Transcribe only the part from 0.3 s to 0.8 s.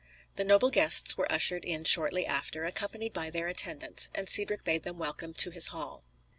The noble